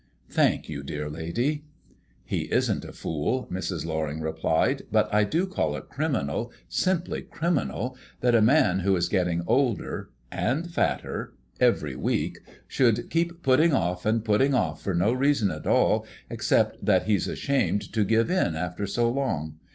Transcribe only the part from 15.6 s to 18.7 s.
all except that he's ashamed to give in